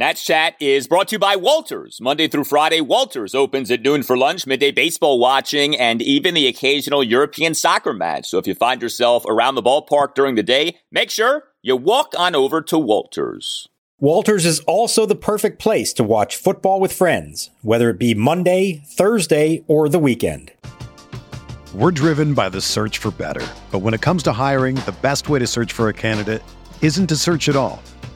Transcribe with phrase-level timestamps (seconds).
[0.00, 2.00] Nats Chat is brought to you by Walters.
[2.00, 6.46] Monday through Friday, Walters opens at noon for lunch, midday baseball watching, and even the
[6.46, 8.28] occasional European soccer match.
[8.28, 12.14] So if you find yourself around the ballpark during the day, make sure you walk
[12.16, 13.68] on over to Walters.
[13.98, 18.84] Walters is also the perfect place to watch football with friends, whether it be Monday,
[18.86, 20.52] Thursday, or the weekend.
[21.74, 23.44] We're driven by the search for better.
[23.72, 26.44] But when it comes to hiring, the best way to search for a candidate
[26.82, 27.82] isn't to search at all.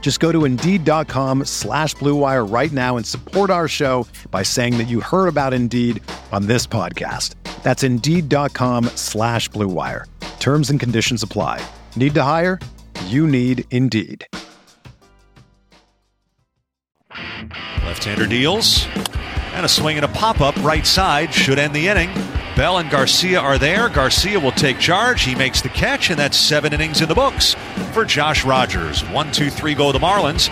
[0.00, 4.88] Just go to Indeed.com slash BlueWire right now and support our show by saying that
[4.88, 7.34] you heard about Indeed on this podcast.
[7.62, 10.06] That's Indeed.com slash BlueWire.
[10.40, 11.64] Terms and conditions apply.
[11.94, 12.58] Need to hire?
[13.06, 14.26] You need Indeed.
[17.84, 18.86] Left-hander deals.
[19.52, 22.08] And a swing and a pop-up right side should end the inning.
[22.60, 23.88] Bell and Garcia are there.
[23.88, 25.22] Garcia will take charge.
[25.22, 27.54] He makes the catch, and that's seven innings in the books
[27.94, 29.00] for Josh Rogers.
[29.08, 30.48] One, two, three go the Marlins.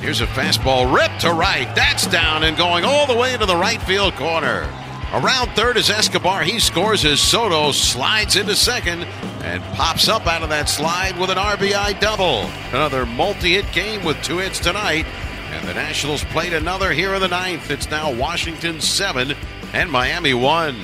[0.00, 1.66] Here's a fastball ripped to right.
[1.74, 4.72] That's down and going all the way into the right field corner.
[5.12, 6.44] Around third is Escobar.
[6.44, 9.02] He scores as Soto slides into second
[9.42, 12.48] and pops up out of that slide with an RBI double.
[12.68, 15.06] Another multi hit game with two hits tonight.
[15.50, 17.68] And the Nationals played another here in the ninth.
[17.68, 19.34] It's now Washington 7
[19.72, 20.76] and Miami 1.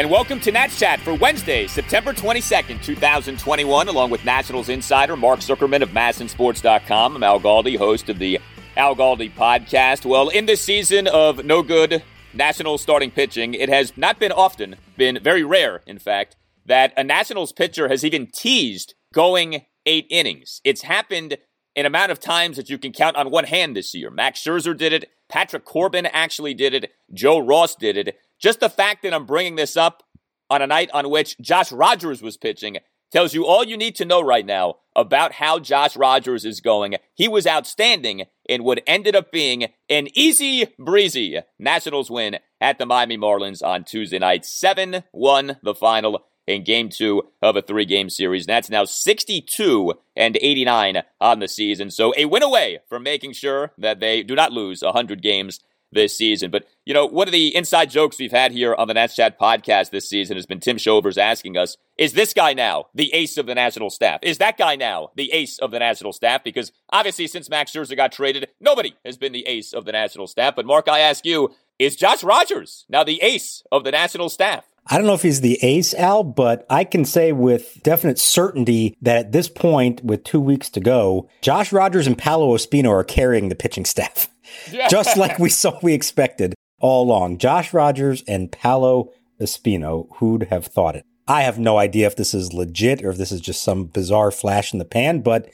[0.00, 5.40] And welcome to Nats Chat for Wednesday, September 22nd, 2021, along with Nationals insider Mark
[5.40, 7.16] Zuckerman of MASNsports.com.
[7.16, 8.40] I'm Al Galdi, host of the
[8.78, 10.06] Al Galdi podcast.
[10.06, 12.02] Well, in this season of no good
[12.32, 17.04] Nationals starting pitching, it has not been often, been very rare, in fact, that a
[17.04, 20.62] Nationals pitcher has even teased going eight innings.
[20.64, 21.36] It's happened
[21.76, 24.10] an amount of times that you can count on one hand this year.
[24.10, 25.10] Max Scherzer did it.
[25.28, 26.90] Patrick Corbin actually did it.
[27.12, 28.16] Joe Ross did it.
[28.40, 30.02] Just the fact that I'm bringing this up
[30.48, 32.78] on a night on which Josh Rogers was pitching
[33.12, 36.96] tells you all you need to know right now about how Josh Rogers is going.
[37.14, 42.86] He was outstanding in what ended up being an easy breezy Nationals win at the
[42.86, 44.44] Miami Marlins on Tuesday night.
[44.44, 48.46] 7 1 the final in game two of a three game series.
[48.46, 51.90] That's now 62 and 89 on the season.
[51.90, 55.60] So a win away from making sure that they do not lose 100 games
[55.92, 56.50] this season.
[56.50, 59.38] But, you know, one of the inside jokes we've had here on the Nats Chat
[59.38, 63.36] podcast this season has been Tim Shovers asking us, is this guy now the ace
[63.36, 64.20] of the national staff?
[64.22, 66.42] Is that guy now the ace of the national staff?
[66.44, 70.26] Because obviously, since Max Scherzer got traded, nobody has been the ace of the national
[70.26, 70.56] staff.
[70.56, 74.64] But, Mark, I ask you, is Josh Rogers now the ace of the national staff?
[74.86, 78.96] I don't know if he's the ace, Al, but I can say with definite certainty
[79.02, 83.04] that at this point, with two weeks to go, Josh Rogers and Paolo Espino are
[83.04, 84.28] carrying the pitching staff.
[84.70, 84.88] Yeah.
[84.88, 87.38] Just like we saw we expected all along.
[87.38, 91.04] Josh Rogers and Paolo Espino, who'd have thought it?
[91.28, 94.30] I have no idea if this is legit or if this is just some bizarre
[94.30, 95.48] flash in the pan, but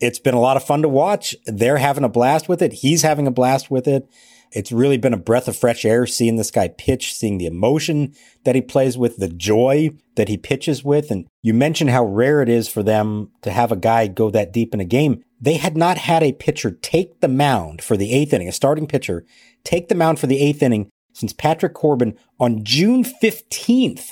[0.00, 1.34] it's been a lot of fun to watch.
[1.46, 2.72] They're having a blast with it.
[2.74, 4.08] He's having a blast with it.
[4.50, 8.14] It's really been a breath of fresh air seeing this guy pitch, seeing the emotion
[8.44, 11.10] that he plays with, the joy that he pitches with.
[11.10, 14.52] And you mentioned how rare it is for them to have a guy go that
[14.52, 15.24] deep in a game.
[15.42, 18.86] They had not had a pitcher take the mound for the eighth inning, a starting
[18.86, 19.26] pitcher
[19.64, 24.10] take the mound for the eighth inning since Patrick Corbin on June 15th.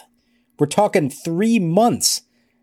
[0.59, 2.23] We're talking three months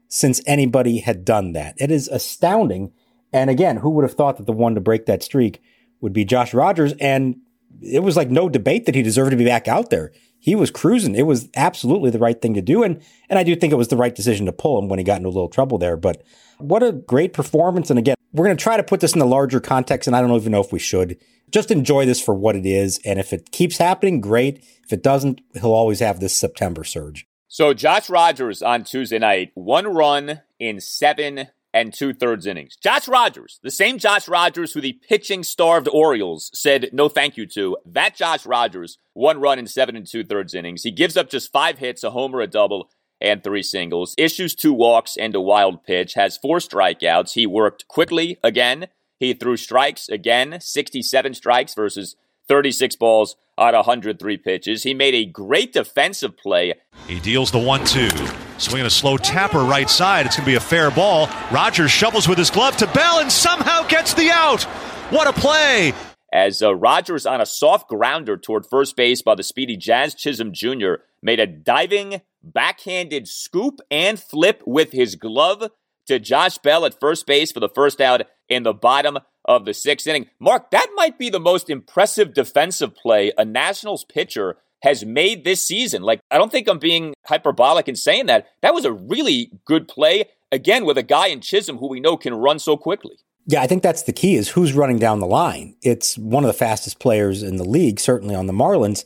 [0.10, 1.76] since anybody had done that.
[1.78, 2.92] It is astounding.
[3.34, 5.62] And again, who would have thought that the one to break that streak
[6.02, 6.94] would be Josh Rogers?
[7.00, 7.38] And
[7.82, 10.12] it was like no debate that he deserved to be back out there.
[10.40, 11.16] He was cruising.
[11.16, 12.84] It was absolutely the right thing to do.
[12.84, 15.06] And, and I do think it was the right decision to pull him when he
[15.06, 15.98] got into a little trouble there.
[15.98, 16.22] But
[16.60, 17.90] what a great performance.
[17.90, 20.08] And again, we're going to try to put this in the larger context.
[20.08, 21.18] And I don't even know if we should
[21.52, 23.00] just enjoy this for what it is.
[23.06, 24.64] And if it keeps happening, great.
[24.84, 27.26] If it doesn't, he'll always have this September surge.
[27.48, 32.76] So Josh Rogers on Tuesday night, one run in seven and two thirds innings.
[32.76, 37.46] Josh Rogers, the same Josh Rogers who the pitching starved Orioles said no thank you
[37.48, 40.84] to, that Josh Rogers, one run in seven and two thirds innings.
[40.84, 42.90] He gives up just five hits, a homer, a double,
[43.20, 47.34] and three singles, issues two walks and a wild pitch, has four strikeouts.
[47.34, 48.88] He worked quickly again
[49.20, 52.16] He threw strikes again, 67 strikes versus
[52.48, 54.84] 36 balls on 103 pitches.
[54.84, 56.76] He made a great defensive play.
[57.08, 58.10] He deals the 1 2.
[58.58, 60.26] Swinging a slow tapper right side.
[60.26, 61.30] It's going to be a fair ball.
[61.52, 64.64] Rogers shovels with his glove to Bell and somehow gets the out.
[65.12, 65.94] What a play!
[66.34, 70.52] As uh, Rogers on a soft grounder toward first base by the speedy Jazz Chisholm
[70.54, 70.96] Jr.
[71.22, 72.22] made a diving
[72.54, 75.70] backhanded scoop and flip with his glove
[76.08, 79.74] to Josh Bell at first base for the first out in the bottom of the
[79.74, 80.28] sixth inning.
[80.40, 85.66] Mark, that might be the most impressive defensive play a Nationals pitcher has made this
[85.66, 86.02] season.
[86.02, 88.48] Like, I don't think I'm being hyperbolic in saying that.
[88.62, 92.16] That was a really good play, again, with a guy in Chisholm who we know
[92.16, 93.16] can run so quickly.
[93.48, 95.78] Yeah, I think that's the key is who's running down the line.
[95.82, 99.06] It's one of the fastest players in the league, certainly on the Marlins.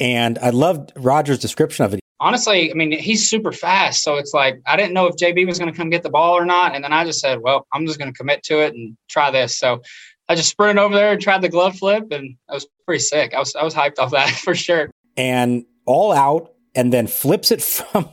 [0.00, 2.00] And I loved Rogers' description of it.
[2.24, 4.02] Honestly, I mean, he's super fast.
[4.02, 6.32] So it's like, I didn't know if JB was going to come get the ball
[6.32, 6.74] or not.
[6.74, 9.30] And then I just said, well, I'm just going to commit to it and try
[9.30, 9.58] this.
[9.58, 9.82] So
[10.28, 13.34] I just sprinted over there and tried the glove flip, and I was pretty sick.
[13.34, 17.50] I was, I was hyped off that for sure and all out and then flips
[17.50, 18.08] it from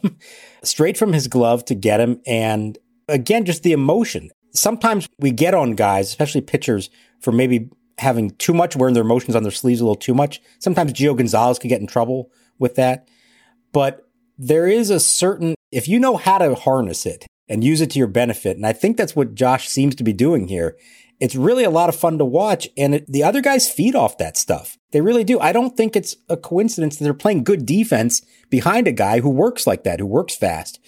[0.64, 2.22] straight from his glove to get him.
[2.26, 4.30] And again, just the emotion.
[4.54, 9.36] Sometimes we get on guys, especially pitchers, for maybe having too much, wearing their emotions
[9.36, 10.42] on their sleeves a little too much.
[10.60, 13.08] Sometimes Gio Gonzalez could get in trouble with that.
[13.72, 14.08] But
[14.38, 18.00] there is a certain, if you know how to harness it and use it to
[18.00, 20.78] your benefit, and I think that's what Josh seems to be doing here,
[21.20, 22.68] it's really a lot of fun to watch.
[22.76, 24.78] And it, the other guys feed off that stuff.
[24.92, 25.40] They really do.
[25.40, 29.30] I don't think it's a coincidence that they're playing good defense behind a guy who
[29.30, 30.80] works like that, who works fast,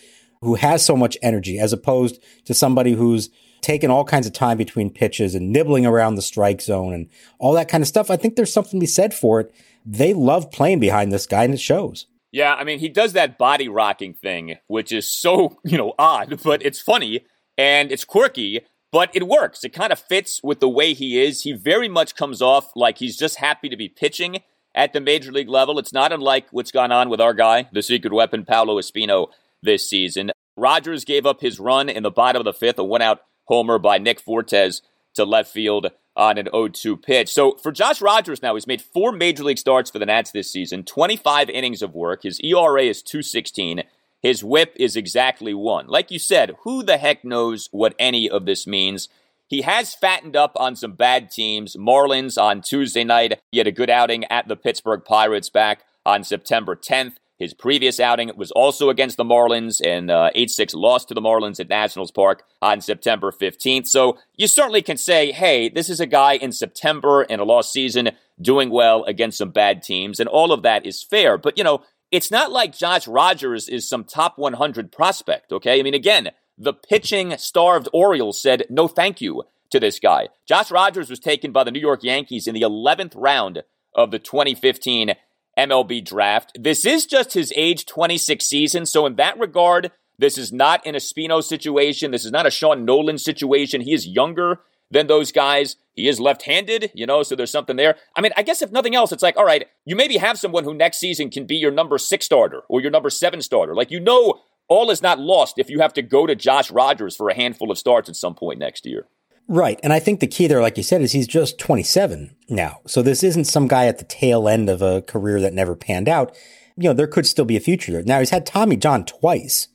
[0.41, 3.29] who has so much energy, as opposed to somebody who's
[3.61, 7.07] taking all kinds of time between pitches and nibbling around the strike zone and
[7.39, 8.11] all that kind of stuff.
[8.11, 9.53] I think there's something to be said for it.
[9.85, 12.07] They love playing behind this guy and it shows.
[12.33, 16.41] Yeah, I mean, he does that body rocking thing, which is so, you know, odd,
[16.43, 17.25] but it's funny
[17.57, 19.63] and it's quirky but it works.
[19.63, 21.41] It kind of fits with the way he is.
[21.41, 24.43] He very much comes off like he's just happy to be pitching
[24.75, 25.79] at the major league level.
[25.79, 29.29] It's not unlike what's gone on with our guy, the secret weapon, Paolo Espino,
[29.63, 30.31] this season.
[30.55, 33.79] Rogers gave up his run in the bottom of the fifth, a one out homer
[33.79, 34.83] by Nick Fortes
[35.15, 37.31] to left field on an 0 2 pitch.
[37.31, 40.51] So for Josh Rogers now, he's made four major league starts for the Nats this
[40.51, 42.23] season, 25 innings of work.
[42.23, 43.83] His ERA is 216.
[44.21, 45.87] His whip is exactly one.
[45.87, 49.09] Like you said, who the heck knows what any of this means?
[49.47, 51.75] He has fattened up on some bad teams.
[51.75, 53.39] Marlins on Tuesday night.
[53.51, 57.15] He had a good outing at the Pittsburgh Pirates back on September 10th.
[57.43, 61.21] His previous outing was also against the Marlins, and uh, 8 6 lost to the
[61.21, 63.87] Marlins at Nationals Park on September 15th.
[63.87, 67.73] So you certainly can say, hey, this is a guy in September in a lost
[67.73, 68.11] season
[68.41, 71.37] doing well against some bad teams, and all of that is fair.
[71.37, 75.79] But, you know, it's not like Josh Rogers is some top 100 prospect, okay?
[75.79, 80.29] I mean, again, the pitching starved Orioles said no thank you to this guy.
[80.47, 83.63] Josh Rogers was taken by the New York Yankees in the 11th round
[83.95, 85.15] of the 2015
[85.57, 86.51] MLB draft.
[86.59, 90.95] This is just his age 26 season, so in that regard, this is not an
[90.95, 92.11] Espino situation.
[92.11, 93.81] This is not a Sean Nolin situation.
[93.81, 94.59] He is younger
[94.91, 95.75] than those guys.
[95.95, 97.95] He is left handed, you know, so there's something there.
[98.15, 100.63] I mean, I guess if nothing else, it's like, all right, you maybe have someone
[100.63, 103.75] who next season can be your number six starter or your number seven starter.
[103.75, 107.15] Like, you know, all is not lost if you have to go to Josh Rogers
[107.15, 109.07] for a handful of starts at some point next year.
[109.47, 109.79] Right.
[109.83, 112.79] And I think the key there, like you said, is he's just 27 now.
[112.87, 116.07] So this isn't some guy at the tail end of a career that never panned
[116.07, 116.35] out.
[116.77, 118.03] You know, there could still be a future there.
[118.03, 119.67] Now, he's had Tommy John twice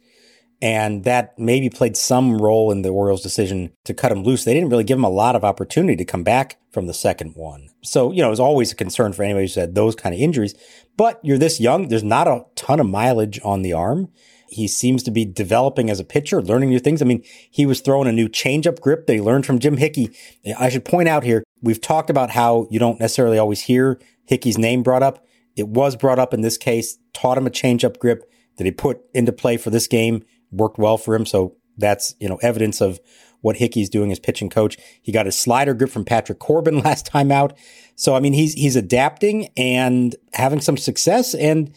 [0.60, 4.44] and that maybe played some role in the Orioles' decision to cut him loose.
[4.44, 7.34] They didn't really give him a lot of opportunity to come back from the second
[7.36, 7.68] one.
[7.82, 10.20] So, you know, it was always a concern for anybody who's had those kind of
[10.20, 10.54] injuries.
[10.96, 14.08] But you're this young, there's not a ton of mileage on the arm.
[14.48, 17.02] He seems to be developing as a pitcher, learning new things.
[17.02, 20.10] I mean, he was throwing a new changeup grip that he learned from Jim Hickey.
[20.58, 24.58] I should point out here, we've talked about how you don't necessarily always hear Hickey's
[24.58, 25.26] name brought up.
[25.56, 29.00] It was brought up in this case, taught him a changeup grip that he put
[29.14, 31.26] into play for this game worked well for him.
[31.26, 33.00] So that's, you know, evidence of
[33.40, 34.76] what Hickey's doing as pitching coach.
[35.00, 37.56] He got a slider grip from Patrick Corbin last time out.
[37.94, 41.34] So, I mean, he's, he's adapting and having some success.
[41.34, 41.72] And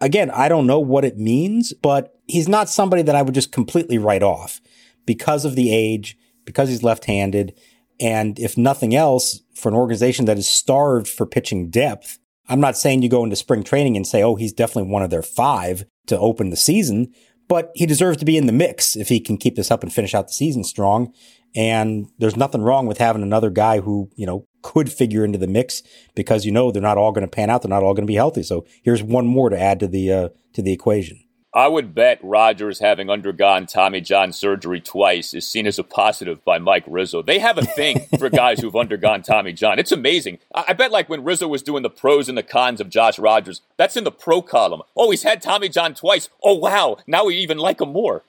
[0.00, 3.52] again, I don't know what it means, but he's not somebody that I would just
[3.52, 4.60] completely write off
[5.06, 7.58] because of the age, because he's left handed.
[8.00, 12.76] And if nothing else, for an organization that is starved for pitching depth, I'm not
[12.76, 15.84] saying you go into spring training and say, oh, he's definitely one of their five
[16.06, 17.12] to open the season,
[17.48, 19.92] but he deserves to be in the mix if he can keep this up and
[19.92, 21.12] finish out the season strong.
[21.56, 25.46] And there's nothing wrong with having another guy who, you know, could figure into the
[25.46, 25.82] mix
[26.14, 27.62] because you know they're not all going to pan out.
[27.62, 28.42] They're not all going to be healthy.
[28.42, 31.22] So here's one more to add to the uh, to the equation.
[31.54, 36.44] I would bet Rogers having undergone Tommy John surgery twice is seen as a positive
[36.44, 37.22] by Mike Rizzo.
[37.22, 39.78] They have a thing for guys who've undergone Tommy John.
[39.78, 40.40] It's amazing.
[40.52, 43.20] I-, I bet like when Rizzo was doing the pros and the cons of Josh
[43.20, 44.82] Rogers, that's in the pro column.
[44.96, 46.28] Oh, he's had Tommy John twice.
[46.42, 46.96] Oh, wow.
[47.06, 48.24] Now we even like him more.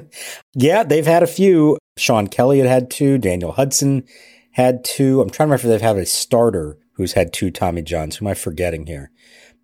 [0.54, 1.78] yeah, they've had a few.
[1.96, 3.18] Shawn Kelley had had two.
[3.18, 4.04] Daniel Hudson
[4.52, 5.20] had two.
[5.20, 8.16] I'm trying to remember if they've had a starter who's had two Tommy Johns.
[8.16, 9.10] Who am I forgetting here?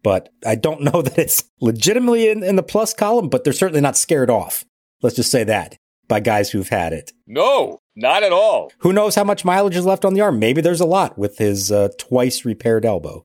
[0.04, 3.80] But I don't know that it's legitimately in, in the plus column, but they're certainly
[3.80, 4.64] not scared off.
[5.02, 7.12] Let's just say that by guys who've had it.
[7.26, 8.70] No, not at all.
[8.78, 10.38] Who knows how much mileage is left on the arm?
[10.38, 13.24] Maybe there's a lot with his uh, twice repaired elbow.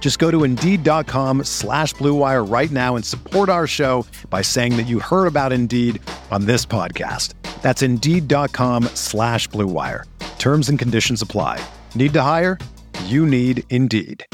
[0.00, 4.88] Just go to Indeed.com slash BlueWire right now and support our show by saying that
[4.88, 6.02] you heard about Indeed
[6.32, 7.34] on this podcast.
[7.62, 10.04] That's Indeed.com slash BlueWire.
[10.40, 11.62] Terms and conditions apply.
[11.94, 12.58] Need to hire?
[13.04, 14.24] You need Indeed.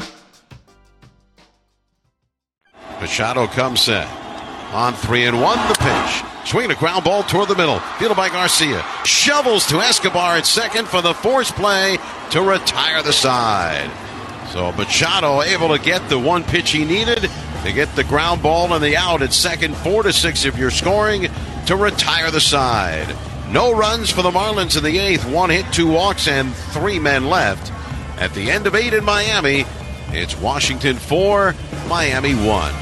[2.99, 4.07] Machado comes in
[4.73, 6.23] On three and one, the pitch.
[6.49, 7.79] Swinging a ground ball toward the middle.
[7.99, 8.83] Fielded by Garcia.
[9.05, 11.97] Shovels to Escobar at second for the force play
[12.31, 13.91] to retire the side.
[14.51, 17.29] So Machado able to get the one pitch he needed
[17.63, 20.71] to get the ground ball and the out at second, four to six if you're
[20.71, 21.27] scoring
[21.65, 23.13] to retire the side.
[23.51, 25.25] No runs for the Marlins in the eighth.
[25.25, 27.71] One hit, two walks, and three men left.
[28.19, 29.65] At the end of eight in Miami,
[30.09, 31.55] it's Washington four,
[31.87, 32.73] Miami one.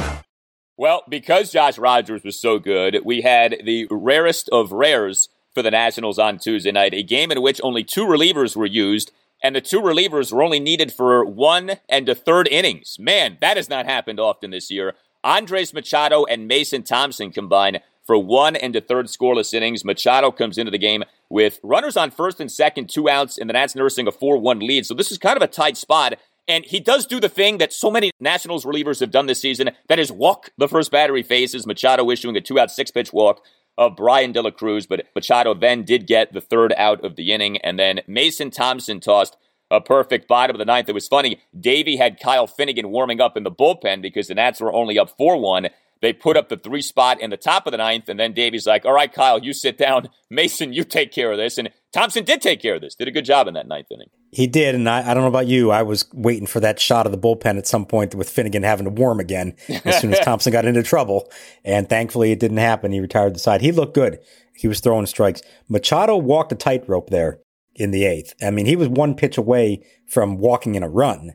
[0.78, 5.72] Well, because Josh Rogers was so good, we had the rarest of rares for the
[5.72, 9.12] Nationals on Tuesday night, a game in which only two relievers were used
[9.44, 12.98] and the two relievers were only needed for one and a third innings.
[13.00, 14.94] Man, that has not happened often this year.
[15.24, 19.84] Andres Machado and Mason Thompson combine for one and a third scoreless innings.
[19.84, 23.54] Machado comes into the game with runners on first and second, two outs, and the
[23.54, 24.86] Nats nursing a 4 1 lead.
[24.86, 26.20] So this is kind of a tight spot.
[26.48, 29.72] And he does do the thing that so many Nationals relievers have done this season
[29.88, 31.66] that is walk the first batter he faces.
[31.66, 33.44] Machado issuing a two out, six pitch walk
[33.78, 37.32] of Bryan De La Cruz, but Machado then did get the third out of the
[37.32, 37.58] inning.
[37.58, 39.38] And then Mason Thompson tossed
[39.72, 40.90] a perfect bottom of the ninth.
[40.90, 41.42] It was funny.
[41.60, 45.16] Davey had Kyle Finnegan warming up in the bullpen because the Nats were only up
[45.18, 45.70] 4 1.
[46.06, 48.68] They put up the three spot in the top of the ninth, and then Davey's
[48.68, 50.08] like, All right, Kyle, you sit down.
[50.30, 51.58] Mason, you take care of this.
[51.58, 54.10] And Thompson did take care of this, did a good job in that ninth inning.
[54.32, 55.72] He did, and I, I don't know about you.
[55.72, 58.86] I was waiting for that shot of the bullpen at some point with Finnegan having
[58.86, 61.28] to warm again as soon as Thompson got into trouble.
[61.64, 62.92] And thankfully, it didn't happen.
[62.92, 63.62] He retired the side.
[63.62, 64.20] He looked good.
[64.56, 65.42] He was throwing strikes.
[65.68, 67.40] Machado walked a tightrope there
[67.74, 68.36] in the eighth.
[68.44, 71.34] I mean, he was one pitch away from walking in a run.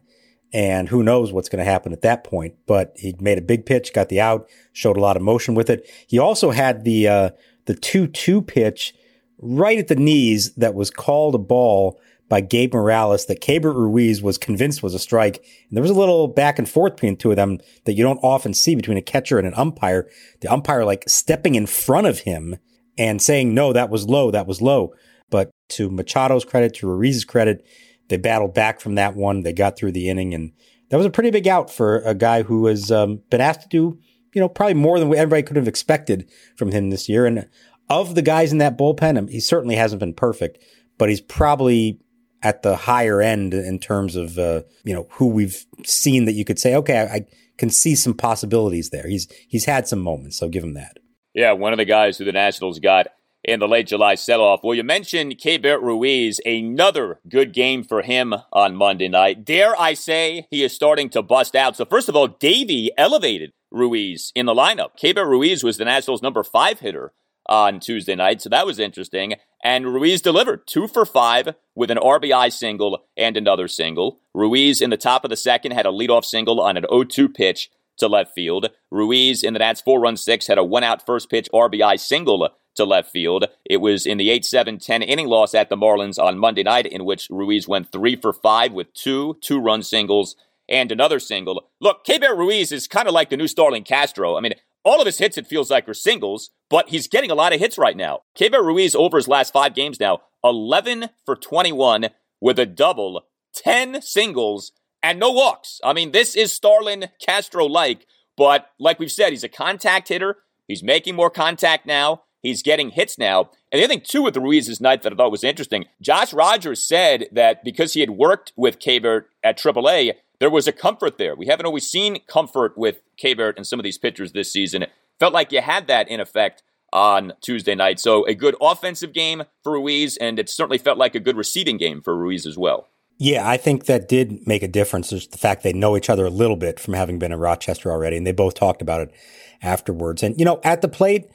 [0.53, 2.55] And who knows what's going to happen at that point.
[2.67, 5.71] But he made a big pitch, got the out, showed a lot of motion with
[5.71, 5.89] it.
[6.09, 7.31] He also had the uh,
[7.67, 8.95] the two two pitch
[9.39, 14.23] right at the knees that was called a ball by Gabe Morales that Keibert Ruiz
[14.23, 15.39] was convinced was a strike.
[15.39, 18.05] And there was a little back and forth between the two of them that you
[18.05, 20.09] don't often see between a catcher and an umpire.
[20.41, 22.57] The umpire like stepping in front of him
[22.97, 24.95] and saying, no, that was low, that was low.
[25.29, 27.67] But to Machado's credit, to Ruiz's credit,
[28.11, 29.41] they battled back from that one.
[29.43, 30.53] They got through the inning, and
[30.91, 33.69] that was a pretty big out for a guy who has um, been asked to
[33.69, 33.99] do,
[34.35, 37.25] you know, probably more than everybody could have expected from him this year.
[37.25, 37.49] And
[37.89, 40.63] of the guys in that bullpen, um, he certainly hasn't been perfect,
[40.99, 41.99] but he's probably
[42.43, 46.45] at the higher end in terms of uh, you know who we've seen that you
[46.45, 47.27] could say, okay, I, I
[47.57, 49.07] can see some possibilities there.
[49.09, 50.99] He's he's had some moments, so give him that.
[51.35, 53.09] Yeah, one of the guys who the Nationals got
[53.45, 54.61] in the late July sell-off.
[54.63, 59.45] Well, you mentioned Keibert Ruiz, another good game for him on Monday night.
[59.45, 61.77] Dare I say he is starting to bust out.
[61.77, 64.99] So first of all, Davey elevated Ruiz in the lineup.
[65.01, 67.13] Keibert Ruiz was the Nationals' number five hitter
[67.49, 69.35] on Tuesday night, so that was interesting.
[69.63, 74.21] And Ruiz delivered two for five with an RBI single and another single.
[74.35, 77.71] Ruiz in the top of the second had a leadoff single on an 0-2 pitch
[77.99, 78.71] to left field.
[78.91, 82.49] Ruiz in the Nats four run six had a one out first pitch RBI single
[82.81, 83.47] to left field.
[83.65, 86.87] It was in the 8 7 10 inning loss at the Marlins on Monday night,
[86.87, 90.37] in which Ruiz went three for five with two two run singles
[90.69, 91.69] and another single.
[91.81, 94.37] Look, Keibert Ruiz is kind of like the new Starlin Castro.
[94.37, 97.35] I mean, all of his hits, it feels like, are singles, but he's getting a
[97.35, 98.21] lot of hits right now.
[98.39, 104.01] Keibert Ruiz over his last five games now, 11 for 21 with a double, 10
[104.01, 105.81] singles, and no walks.
[105.85, 110.37] I mean, this is Starlin Castro like, but like we've said, he's a contact hitter.
[110.67, 112.23] He's making more contact now.
[112.43, 113.51] He's getting hits now.
[113.71, 116.83] And the other thing, too, with Ruiz's night that I thought was interesting, Josh Rogers
[116.87, 121.37] said that because he had worked with Keibert at AAA, there was a comfort there.
[121.37, 124.83] We haven't always seen comfort with Keibert and some of these pitchers this season.
[124.83, 128.01] It felt like you had that in effect on Tuesday night.
[128.01, 131.77] So a good offensive game for Ruiz, and it certainly felt like a good receiving
[131.77, 132.89] game for Ruiz as well.
[133.19, 135.11] Yeah, I think that did make a difference.
[135.11, 137.91] Just the fact they know each other a little bit from having been in Rochester
[137.91, 139.15] already, and they both talked about it
[139.63, 140.23] afterwards.
[140.23, 141.31] And, you know, at the plate,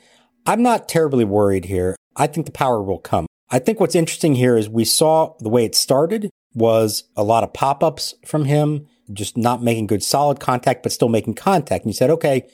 [0.45, 1.95] I'm not terribly worried here.
[2.15, 3.25] I think the power will come.
[3.49, 7.43] I think what's interesting here is we saw the way it started was a lot
[7.43, 11.83] of pop ups from him, just not making good solid contact, but still making contact.
[11.83, 12.47] And you said, okay,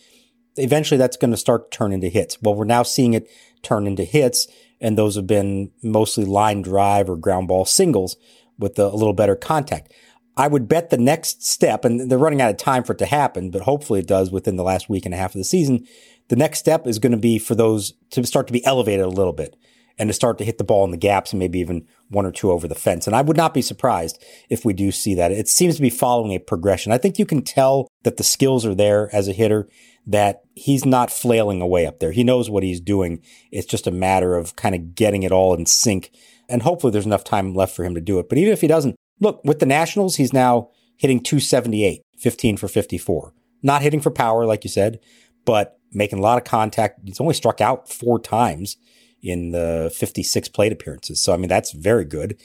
[0.58, 2.42] eventually that's going to start to turn into hits.
[2.42, 3.30] Well, we're now seeing it
[3.62, 4.48] turn into hits,
[4.80, 8.18] and those have been mostly line drive or ground ball singles
[8.58, 9.94] with a, little better contact.
[10.42, 13.06] I would bet the next step, and they're running out of time for it to
[13.06, 15.86] happen, but hopefully it does within the last week and a half of the season.
[16.30, 19.10] The next step is going to be for those to start to be elevated a
[19.10, 19.56] little bit
[20.00, 22.32] and to start to hit the ball in the gaps and maybe even one or
[22.32, 23.06] two over the fence.
[23.06, 25.32] And I would not be surprised if we do see that.
[25.32, 26.92] It seems to be following a progression.
[26.92, 29.70] I think you can tell that the skills are there as a hitter,
[30.08, 32.14] that he's not flailing away up there.
[32.14, 33.22] He knows what he's doing.
[33.52, 36.10] It's just a matter of kind of getting it all in sync
[36.52, 38.28] and hopefully there's enough time left for him to do it.
[38.28, 42.68] But even if he doesn't, look, with the Nationals, he's now hitting 278, 15 for
[42.68, 43.34] 54.
[43.64, 45.00] Not hitting for power, like you said,
[45.46, 47.00] but making a lot of contact.
[47.06, 48.78] He's only struck out four times
[49.22, 51.22] in the 56 plate appearances.
[51.22, 52.42] So, I mean, that's very good.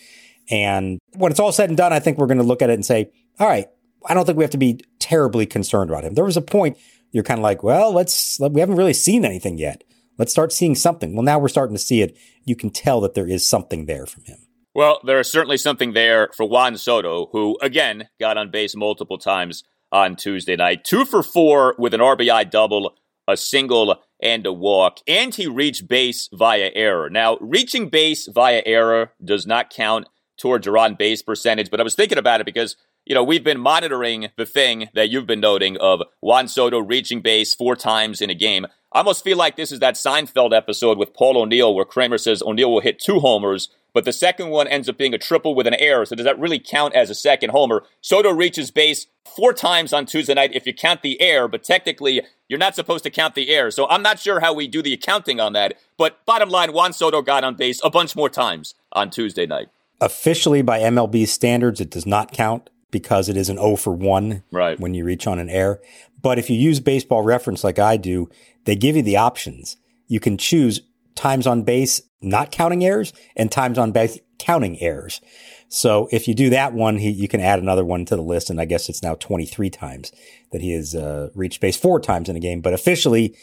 [0.50, 2.74] And when it's all said and done, I think we're going to look at it
[2.74, 3.10] and say,
[3.40, 3.66] all right,
[4.04, 6.14] I don't think we have to be terribly concerned about him.
[6.14, 6.76] There was a point
[7.12, 9.84] you're kind of like, well, let's, we haven't really seen anything yet.
[10.18, 11.14] Let's start seeing something.
[11.14, 12.16] Well, now we're starting to see it.
[12.44, 14.38] You can tell that there is something there from him.
[14.76, 19.16] Well, there is certainly something there for Juan Soto, who again got on base multiple
[19.16, 20.84] times on Tuesday night.
[20.84, 22.94] Two for four with an RBI double,
[23.26, 24.98] a single, and a walk.
[25.08, 27.08] And he reached base via error.
[27.08, 31.70] Now, reaching base via error does not count towards your on base percentage.
[31.70, 35.08] But I was thinking about it because, you know, we've been monitoring the thing that
[35.08, 38.66] you've been noting of Juan Soto reaching base four times in a game.
[38.92, 42.42] I almost feel like this is that Seinfeld episode with Paul O'Neill where Kramer says
[42.42, 45.66] O'Neill will hit two homers, but the second one ends up being a triple with
[45.66, 46.04] an error.
[46.04, 47.82] So does that really count as a second homer?
[48.02, 52.20] Soto reaches base four times on Tuesday night if you count the air, but technically
[52.46, 53.70] you're not supposed to count the air.
[53.70, 55.78] So I'm not sure how we do the accounting on that.
[55.96, 59.68] But bottom line, Juan Soto got on base a bunch more times on Tuesday night.
[59.98, 64.42] Officially, by MLB standards, it does not count because it is an 0 for 1
[64.52, 64.78] right.
[64.78, 65.80] when you reach on an air.
[66.20, 68.28] But if you use baseball reference like I do,
[68.66, 69.78] they give you the options.
[70.06, 70.82] You can choose
[71.16, 75.20] times on base not counting errors and times on base counting errors.
[75.68, 78.50] So if you do that one, he, you can add another one to the list.
[78.50, 80.12] And I guess it's now 23 times
[80.52, 82.60] that he has uh, reached base four times in a game.
[82.60, 83.36] But officially,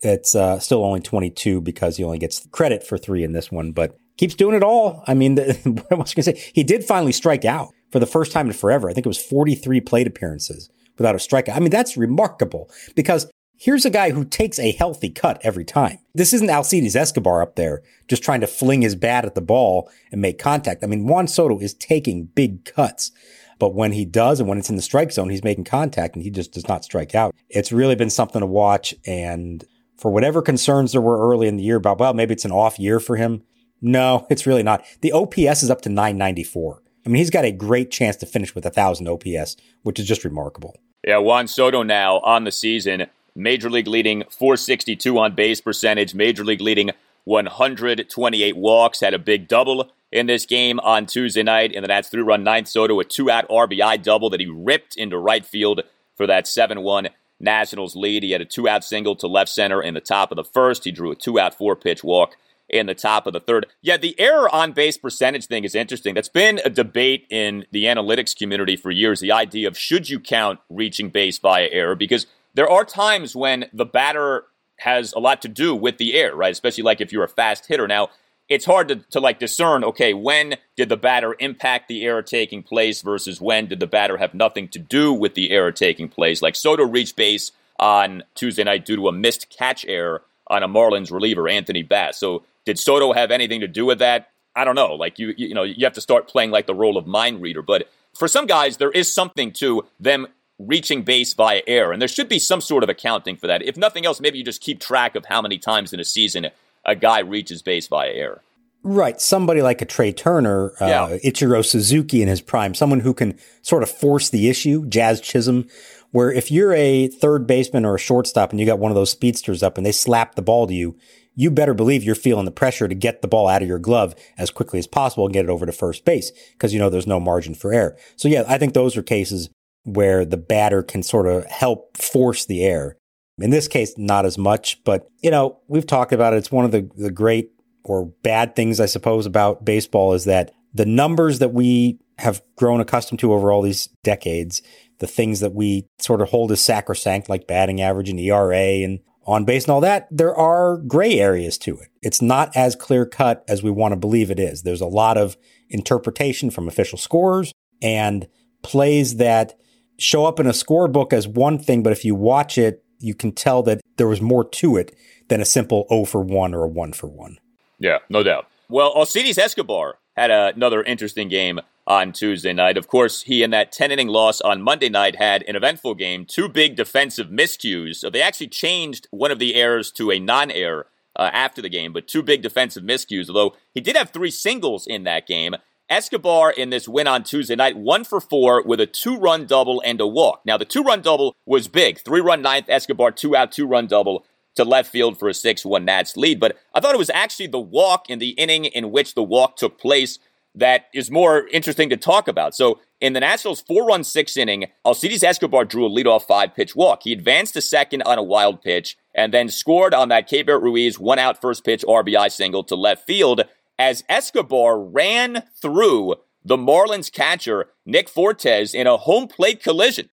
[0.00, 3.72] it's uh, still only 22 because he only gets credit for three in this one,
[3.72, 5.02] but keeps doing it all.
[5.06, 7.98] I mean, the, what I was going to say, he did finally strike out for
[7.98, 8.88] the first time in forever.
[8.88, 11.56] I think it was 43 plate appearances without a strikeout.
[11.56, 15.98] I mean, that's remarkable because Here's a guy who takes a healthy cut every time.
[16.14, 19.90] This isn't Alcides Escobar up there just trying to fling his bat at the ball
[20.12, 20.84] and make contact.
[20.84, 23.10] I mean, Juan Soto is taking big cuts.
[23.58, 26.22] But when he does and when it's in the strike zone, he's making contact and
[26.22, 27.34] he just does not strike out.
[27.48, 28.94] It's really been something to watch.
[29.04, 29.64] And
[29.96, 32.78] for whatever concerns there were early in the year about, well, maybe it's an off
[32.78, 33.42] year for him.
[33.82, 34.84] No, it's really not.
[35.00, 36.80] The OPS is up to 994.
[37.04, 40.06] I mean, he's got a great chance to finish with a thousand OPS, which is
[40.06, 40.76] just remarkable.
[41.04, 46.44] Yeah, Juan Soto now on the season Major League leading 462 on base percentage, Major
[46.44, 46.90] League leading
[47.24, 52.08] 128 walks, had a big double in this game on Tuesday night in the Nats
[52.08, 52.68] three run ninth.
[52.68, 55.82] Soto, a two out RBI double that he ripped into right field
[56.16, 57.08] for that 7 1
[57.40, 58.24] Nationals lead.
[58.24, 60.84] He had a two out single to left center in the top of the first.
[60.84, 62.36] He drew a two out four pitch walk
[62.68, 63.66] in the top of the third.
[63.80, 66.14] Yeah, the error on base percentage thing is interesting.
[66.14, 69.20] That's been a debate in the analytics community for years.
[69.20, 71.94] The idea of should you count reaching base via error?
[71.94, 72.26] Because
[72.58, 74.46] there are times when the batter
[74.78, 76.50] has a lot to do with the air, right?
[76.50, 77.86] Especially like if you're a fast hitter.
[77.86, 78.08] Now,
[78.48, 82.64] it's hard to, to like discern, okay, when did the batter impact the error taking
[82.64, 86.42] place versus when did the batter have nothing to do with the error taking place?
[86.42, 90.68] Like Soto reached base on Tuesday night due to a missed catch error on a
[90.68, 92.18] Marlins reliever, Anthony Bass.
[92.18, 94.30] So did Soto have anything to do with that?
[94.56, 94.96] I don't know.
[94.96, 97.62] Like you, you know, you have to start playing like the role of mind reader.
[97.62, 100.26] But for some guys, there is something to them
[100.58, 101.92] reaching base via air.
[101.92, 103.62] And there should be some sort of accounting for that.
[103.62, 106.48] If nothing else, maybe you just keep track of how many times in a season
[106.84, 108.40] a guy reaches base via air.
[108.82, 109.20] Right.
[109.20, 111.18] Somebody like a Trea Turner, uh, yeah.
[111.24, 115.66] Ichiro Suzuki in his prime, someone who can sort of force the issue, Jazz Chisholm,
[116.10, 119.10] where if you're a third baseman or a shortstop and you got one of those
[119.10, 120.96] speedsters up and they slap the ball to you,
[121.34, 124.14] you better believe you're feeling the pressure to get the ball out of your glove
[124.36, 127.06] as quickly as possible and get it over to first base because you know there's
[127.06, 127.96] no margin for error.
[128.16, 129.48] So yeah, I think those are cases
[129.88, 132.96] where the batter can sort of help force the air.
[133.40, 136.38] In this case, not as much, but you know, we've talked about it.
[136.38, 137.50] It's one of the, the great
[137.84, 142.80] or bad things, I suppose, about baseball is that the numbers that we have grown
[142.80, 144.60] accustomed to over all these decades,
[144.98, 148.98] the things that we sort of hold as sacrosanct, like batting average and ERA and
[149.24, 151.88] on base and all that, there are gray areas to it.
[152.02, 154.62] It's not as clear cut as we want to believe it is.
[154.62, 155.36] There's a lot of
[155.68, 158.26] interpretation from official scores and
[158.62, 159.54] plays that
[159.98, 163.32] show up in a scorebook as one thing, but if you watch it, you can
[163.32, 164.96] tell that there was more to it
[165.28, 167.38] than a simple 0 for 1 or a 1 for 1.
[167.78, 168.46] Yeah, no doubt.
[168.68, 172.76] Well, Alcides Escobar had another interesting game on Tuesday night.
[172.76, 176.26] Of course, he and that 10 inning loss on Monday night had an eventful game,
[176.26, 177.96] two big defensive miscues.
[177.96, 181.68] So they actually changed one of the errors to a non error uh, after the
[181.68, 185.54] game, but two big defensive miscues, although he did have three singles in that game.
[185.88, 189.82] Escobar in this win on Tuesday night, one for four with a two run double
[189.84, 190.42] and a walk.
[190.44, 191.98] Now, the two run double was big.
[191.98, 194.24] Three run ninth, Escobar, two out, two run double
[194.54, 196.40] to left field for a 6 1 Nats lead.
[196.40, 199.56] But I thought it was actually the walk in the inning in which the walk
[199.56, 200.18] took place
[200.54, 202.54] that is more interesting to talk about.
[202.54, 206.74] So, in the Nationals' four run six inning, Alcides Escobar drew a leadoff five pitch
[206.74, 207.02] walk.
[207.04, 210.98] He advanced to second on a wild pitch and then scored on that Keibert Ruiz
[210.98, 213.42] one out first pitch RBI single to left field
[213.78, 220.08] as Escobar ran through the Marlins catcher, Nick Fortes, in a home plate collision.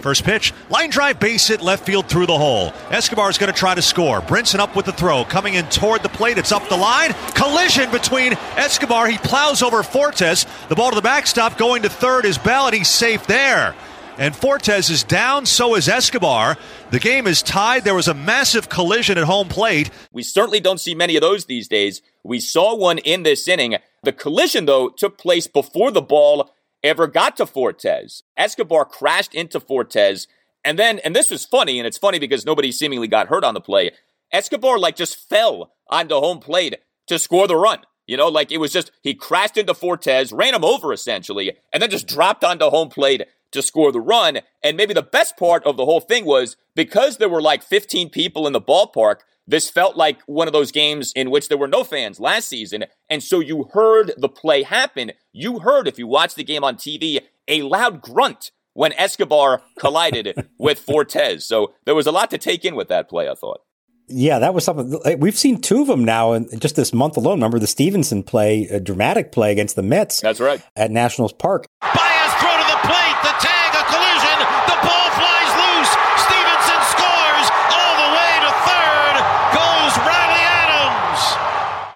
[0.00, 2.72] First pitch, line drive base hit left field through the hole.
[2.90, 4.20] Escobar is going to try to score.
[4.20, 6.38] Brinson up with the throw, coming in toward the plate.
[6.38, 7.12] It's up the line.
[7.34, 9.08] Collision between Escobar.
[9.08, 10.46] He plows over Fortes.
[10.68, 13.74] The ball to the backstop, going to third is Bell, and he's safe there.
[14.18, 16.56] And Fortes is down, so is Escobar.
[16.90, 17.84] The game is tied.
[17.84, 19.90] There was a massive collision at home plate.
[20.12, 22.02] We certainly don't see many of those these days.
[22.24, 23.76] We saw one in this inning.
[24.02, 28.22] The collision, though, took place before the ball ever got to Fortes.
[28.36, 30.26] Escobar crashed into Fortes.
[30.64, 33.54] And then, and this was funny, and it's funny because nobody seemingly got hurt on
[33.54, 33.90] the play.
[34.32, 36.76] Escobar, like, just fell onto home plate
[37.08, 37.80] to score the run.
[38.06, 41.82] You know, like it was just, he crashed into Fortes, ran him over essentially, and
[41.82, 44.40] then just dropped onto home plate to score the run.
[44.62, 48.10] And maybe the best part of the whole thing was because there were like 15
[48.10, 51.68] people in the ballpark, this felt like one of those games in which there were
[51.68, 52.84] no fans last season.
[53.10, 55.12] And so you heard the play happen.
[55.32, 60.48] You heard, if you watched the game on TV, a loud grunt when Escobar collided
[60.58, 61.46] with Fortes.
[61.46, 63.60] So there was a lot to take in with that play, I thought.
[64.08, 67.34] Yeah, that was something we've seen two of them now in just this month alone.
[67.38, 70.20] Remember the Stevenson play, a dramatic play against the Mets.
[70.20, 70.60] That's right.
[70.76, 71.66] At Nationals Park.
[71.80, 73.51] Baez throw to the plate, the tag,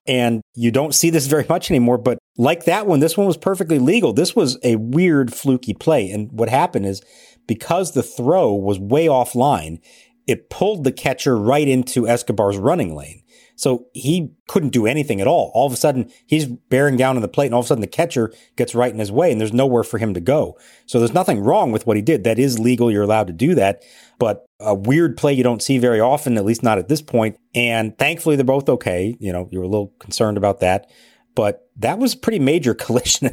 [0.09, 3.37] And you don't see this very much anymore, but like that one, this one was
[3.37, 4.13] perfectly legal.
[4.13, 6.11] This was a weird, fluky play.
[6.11, 7.03] And what happened is
[7.47, 9.79] because the throw was way offline,
[10.27, 13.23] it pulled the catcher right into Escobar's running lane.
[13.57, 15.51] So he couldn't do anything at all.
[15.55, 17.81] All of a sudden, he's bearing down on the plate, and all of a sudden,
[17.81, 20.59] the catcher gets right in his way, and there's nowhere for him to go.
[20.85, 22.25] So there's nothing wrong with what he did.
[22.25, 22.91] That is legal.
[22.91, 23.83] You're allowed to do that.
[24.19, 27.39] But a weird play you don't see very often, at least not at this point.
[27.55, 29.17] And thankfully, they're both okay.
[29.21, 30.91] You know, you were a little concerned about that.
[31.35, 33.31] But that was a pretty major collision.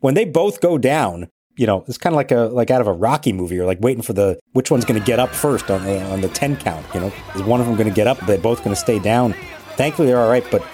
[0.00, 2.86] when they both go down, you know, it's kind of like a like out of
[2.86, 3.54] a Rocky movie.
[3.54, 6.20] You're like waiting for the which one's going to get up first on the on
[6.20, 6.84] the ten count.
[6.94, 8.18] You know, is one of them going to get up?
[8.26, 9.34] They're both going to stay down.
[9.76, 10.46] Thankfully, they're all right.
[10.50, 10.64] But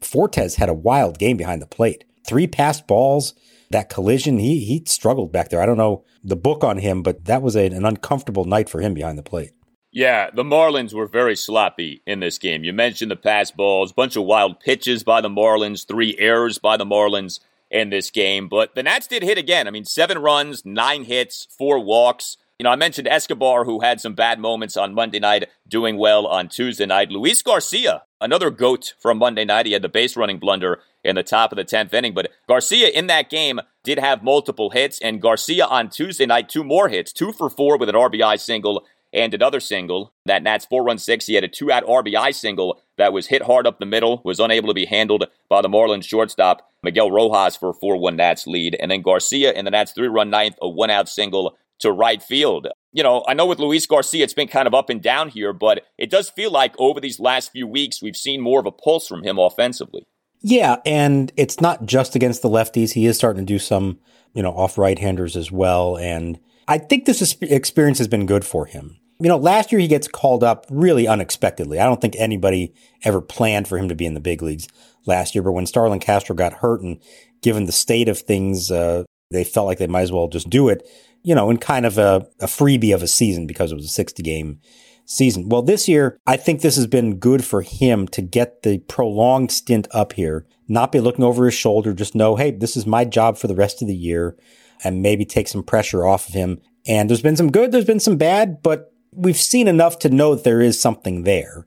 [0.00, 2.04] Fortes had a wild game behind the plate.
[2.26, 3.34] Three passed balls.
[3.70, 5.60] That collision, he he struggled back there.
[5.60, 8.80] I don't know the book on him, but that was a, an uncomfortable night for
[8.80, 9.50] him behind the plate.
[9.90, 12.64] Yeah, the Marlins were very sloppy in this game.
[12.64, 16.76] You mentioned the pass balls, bunch of wild pitches by the Marlins, three errors by
[16.76, 18.48] the Marlins in this game.
[18.48, 19.68] But the Nats did hit again.
[19.68, 22.36] I mean, seven runs, nine hits, four walks.
[22.58, 26.24] You know, I mentioned Escobar, who had some bad moments on Monday night, doing well
[26.24, 27.10] on Tuesday night.
[27.10, 29.66] Luis Garcia, another GOAT from Monday night.
[29.66, 32.14] He had the base running blunder in the top of the 10th inning.
[32.14, 35.00] But Garcia in that game did have multiple hits.
[35.00, 38.86] And Garcia on Tuesday night, two more hits, two for four with an RBI single
[39.12, 40.12] and another single.
[40.24, 41.26] That Nats four run six.
[41.26, 44.38] He had a two out RBI single that was hit hard up the middle, was
[44.38, 48.46] unable to be handled by the Marlins shortstop, Miguel Rojas, for a 4 1 Nats
[48.46, 48.76] lead.
[48.78, 52.22] And then Garcia in the Nats three run ninth, a one out single to right
[52.22, 52.68] field.
[52.92, 55.52] You know, I know with Luis Garcia, it's been kind of up and down here,
[55.52, 58.72] but it does feel like over these last few weeks, we've seen more of a
[58.72, 60.06] pulse from him offensively.
[60.40, 62.92] Yeah, and it's not just against the lefties.
[62.92, 63.98] He is starting to do some,
[64.34, 65.96] you know, off right handers as well.
[65.96, 68.98] And I think this experience has been good for him.
[69.20, 71.80] You know, last year he gets called up really unexpectedly.
[71.80, 74.68] I don't think anybody ever planned for him to be in the big leagues
[75.06, 75.42] last year.
[75.42, 77.00] But when Starlin Castro got hurt and
[77.40, 80.68] given the state of things, uh, they felt like they might as well just do
[80.68, 80.86] it,
[81.24, 83.88] you know, in kind of a, a freebie of a season because it was a
[83.88, 84.60] 60 game
[85.06, 85.48] season.
[85.48, 89.50] Well, this year, I think this has been good for him to get the prolonged
[89.50, 93.04] stint up here, not be looking over his shoulder, just know, hey, this is my
[93.04, 94.36] job for the rest of the year,
[94.82, 96.60] and maybe take some pressure off of him.
[96.86, 100.34] And there's been some good, there's been some bad, but we've seen enough to know
[100.34, 101.66] that there is something there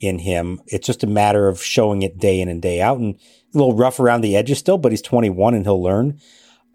[0.00, 0.60] in him.
[0.66, 3.16] It's just a matter of showing it day in and day out and
[3.54, 6.20] a little rough around the edges still, but he's 21 and he'll learn.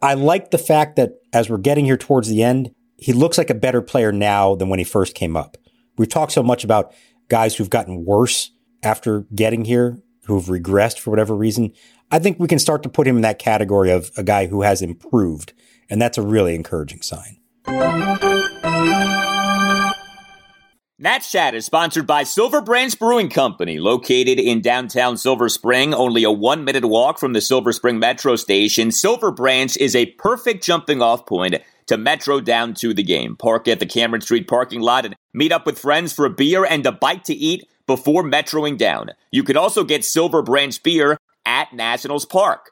[0.01, 3.49] I like the fact that as we're getting here towards the end, he looks like
[3.49, 5.57] a better player now than when he first came up.
[5.97, 6.93] We've talked so much about
[7.27, 8.51] guys who've gotten worse
[8.83, 11.73] after getting here, who've regressed for whatever reason.
[12.11, 14.61] I think we can start to put him in that category of a guy who
[14.61, 15.53] has improved.
[15.89, 17.39] And that's a really encouraging sign.
[21.01, 26.25] Nats Chat is sponsored by Silver Branch Brewing Company, located in downtown Silver Spring, only
[26.25, 28.91] a one minute walk from the Silver Spring Metro station.
[28.91, 33.37] Silver Branch is a perfect jumping off point to Metro down to the game.
[33.37, 36.65] Park at the Cameron Street parking lot and meet up with friends for a beer
[36.65, 39.11] and a bite to eat before metroing down.
[39.31, 42.71] You can also get Silver Branch beer at Nationals Park.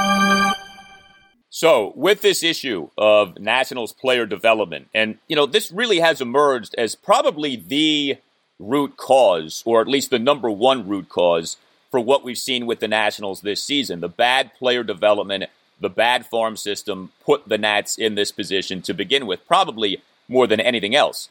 [1.53, 6.73] So, with this issue of Nationals player development, and you know, this really has emerged
[6.77, 8.19] as probably the
[8.57, 11.57] root cause, or at least the number one root cause
[11.89, 13.99] for what we've seen with the Nationals this season.
[13.99, 15.43] The bad player development,
[15.77, 20.47] the bad farm system put the Nats in this position to begin with, probably more
[20.47, 21.27] than anything else.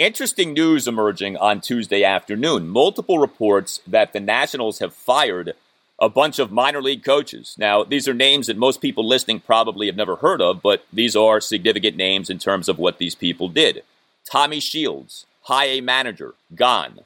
[0.00, 2.68] Interesting news emerging on Tuesday afternoon.
[2.68, 5.54] Multiple reports that the Nationals have fired
[6.00, 7.54] a bunch of minor league coaches.
[7.58, 11.14] Now, these are names that most people listening probably have never heard of, but these
[11.14, 13.82] are significant names in terms of what these people did.
[14.30, 17.00] Tommy Shields, high A manager, gone.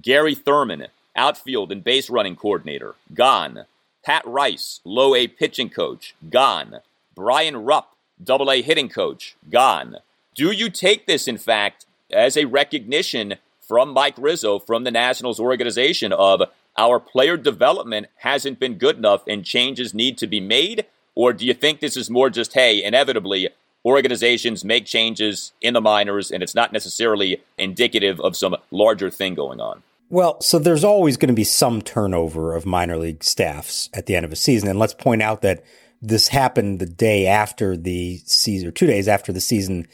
[0.00, 3.64] Gary Thurman, outfield and base running coordinator, gone.
[4.04, 6.76] Pat Rice, low A pitching coach, gone.
[7.14, 9.96] Brian Rupp, double A hitting coach, gone.
[10.34, 15.40] Do you take this, in fact, as a recognition from Mike Rizzo, from the Nationals
[15.40, 16.42] organization, of
[16.78, 20.86] our player development hasn't been good enough and changes need to be made?
[21.14, 23.48] Or do you think this is more just, hey, inevitably,
[23.84, 29.34] organizations make changes in the minors and it's not necessarily indicative of some larger thing
[29.34, 29.82] going on?
[30.08, 34.14] Well, so there's always going to be some turnover of minor league staffs at the
[34.14, 34.68] end of a season.
[34.68, 35.64] And let's point out that
[36.00, 39.88] this happened the day after the season, or two days after the season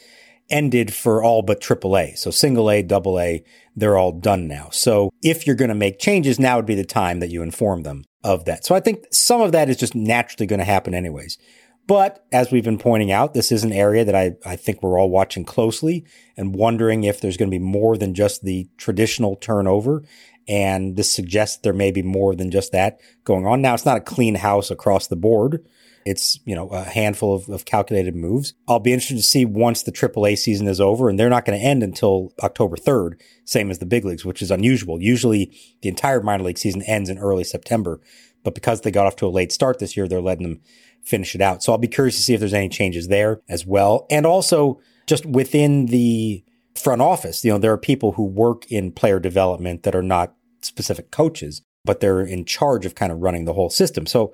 [0.49, 2.17] ended for all but AAA.
[2.17, 3.43] So single A, double A,
[3.75, 4.69] they're all done now.
[4.71, 7.83] So if you're going to make changes, now would be the time that you inform
[7.83, 8.65] them of that.
[8.65, 11.37] So I think some of that is just naturally going to happen anyways.
[11.85, 14.97] But as we've been pointing out, this is an area that I, I think we're
[14.97, 16.05] all watching closely
[16.37, 20.03] and wondering if there's going to be more than just the traditional turnover.
[20.47, 23.61] And this suggests there may be more than just that going on.
[23.61, 25.65] Now, it's not a clean house across the board.
[26.05, 28.53] It's, you know, a handful of, of calculated moves.
[28.67, 31.59] I'll be interested to see once the AAA season is over, and they're not going
[31.59, 35.01] to end until October 3rd, same as the big leagues, which is unusual.
[35.01, 37.99] Usually the entire minor league season ends in early September,
[38.43, 40.61] but because they got off to a late start this year, they're letting them
[41.03, 41.63] finish it out.
[41.63, 44.05] So I'll be curious to see if there's any changes there as well.
[44.09, 46.43] And also just within the
[46.75, 50.35] front office, you know, there are people who work in player development that are not
[50.61, 54.05] specific coaches, but they're in charge of kind of running the whole system.
[54.05, 54.33] So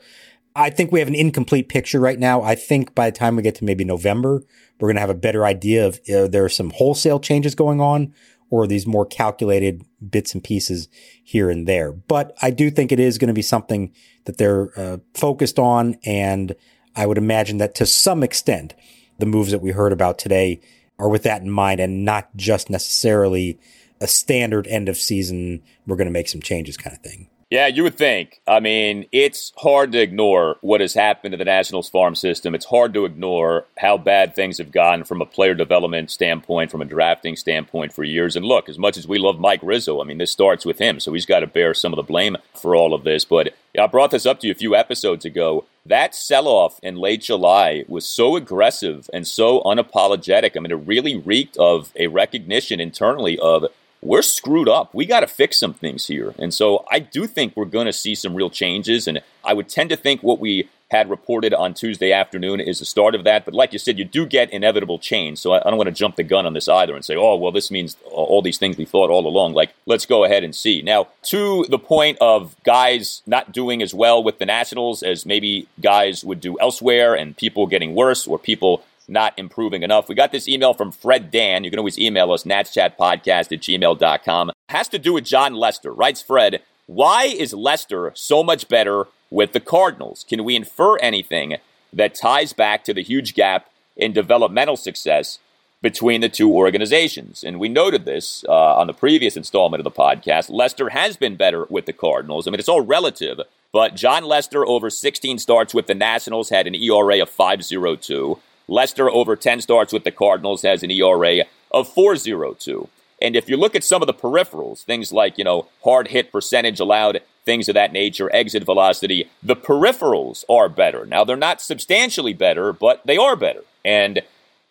[0.60, 2.42] I think we have an incomplete picture right now.
[2.42, 4.44] I think by the time we get to maybe November,
[4.78, 7.80] we're going to have a better idea of uh, there are some wholesale changes going
[7.80, 8.14] on
[8.50, 10.90] or these more calculated bits and pieces
[11.24, 11.94] here and there.
[11.94, 13.94] But I do think it is going to be something
[14.26, 15.98] that they're uh, focused on.
[16.04, 16.54] And
[16.94, 18.74] I would imagine that to some extent,
[19.18, 20.60] the moves that we heard about today
[20.98, 23.58] are with that in mind and not just necessarily
[24.02, 27.30] a standard end of season, we're going to make some changes kind of thing.
[27.50, 28.42] Yeah, you would think.
[28.48, 32.54] I mean, it's hard to ignore what has happened to the Nationals farm system.
[32.54, 36.84] It's hard to ignore how bad things have gotten from a player development standpoint, from
[36.84, 38.36] a drafting standpoint for years.
[38.36, 41.00] And look, as much as we love Mike Rizzo, I mean, this starts with him,
[41.00, 43.26] so he's got to bear some of the blame for all of this.
[43.26, 45.66] But I brought this up to you a few episodes ago.
[45.88, 50.56] That sell off in late July was so aggressive and so unapologetic.
[50.56, 53.66] I mean, it really reeked of a recognition internally of
[54.02, 54.94] we're screwed up.
[54.94, 56.34] We got to fix some things here.
[56.38, 59.08] And so I do think we're going to see some real changes.
[59.08, 62.86] And I would tend to think what we had reported on Tuesday afternoon is the
[62.86, 63.46] start of that.
[63.46, 65.38] But like you said, you do get inevitable change.
[65.38, 67.52] So I, don't want to jump the gun on this either and say, oh, well,
[67.52, 69.54] this means all these things we thought all along.
[69.54, 70.82] Like, let's go ahead and see.
[70.82, 75.68] Now, to the point of guys not doing as well with the Nationals as maybe
[75.80, 80.08] guys would do elsewhere and people getting worse or people not improving enough.
[80.08, 81.64] We got this email from Fred Dan.
[81.64, 84.52] You can always email us, natschatpodcast at gmail.com.
[84.70, 85.92] Has to do with Jon Lester.
[85.92, 90.26] Writes Fred, why is Lester so much better with the Cardinals?
[90.28, 91.58] Can we infer anything
[91.94, 95.40] that ties back to the huge gap in developmental success
[95.82, 97.44] between the two organizations?
[97.44, 100.50] And we noted this uh, on the previous installment of the podcast.
[100.50, 102.48] Lester has been better with the Cardinals.
[102.48, 103.40] I mean, it's all relative.
[103.72, 108.40] But Jon Lester, over 16 starts with the Nationals, had an ERA of 5.02.
[108.70, 112.88] Lester over 10 starts with the Cardinals has an ERA of 4.02.
[113.22, 116.32] And if you look at some of the peripherals, things like, you know, hard hit
[116.32, 121.06] percentage allowed, things of that nature, exit velocity, the peripherals are better.
[121.06, 123.64] Now, they're not substantially better, but they are better.
[123.84, 124.22] And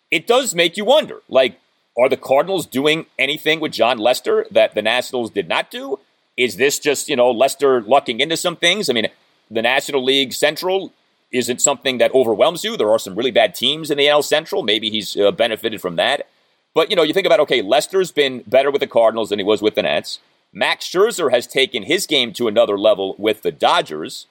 [0.09, 1.59] it does make you wonder, like,
[1.97, 5.99] are the Cardinals doing anything with Jon Lester that the Nationals did not do?
[6.37, 8.89] Is this just, you know, Lester lucking into some things?
[8.89, 9.07] I mean,
[9.51, 10.93] the National League Central
[11.31, 12.75] isn't something that overwhelms you.
[12.75, 14.63] There are some really bad teams in the NL Central.
[14.63, 16.27] Maybe he's uh, benefited from that.
[16.73, 19.45] But, you know, you think about, okay, Lester's been better with the Cardinals than he
[19.45, 20.19] was with the Nets.
[20.53, 24.27] Max Scherzer has taken his game to another level with the Dodgers.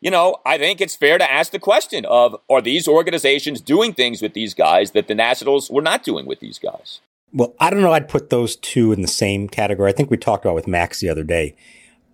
[0.00, 3.92] You know, I think it's fair to ask the question of are these organizations doing
[3.92, 7.00] things with these guys that the Nationals were not doing with these guys?
[7.32, 7.92] Well, I don't know.
[7.92, 9.90] I'd put those two in the same category.
[9.90, 11.56] I think we talked about with Max the other day.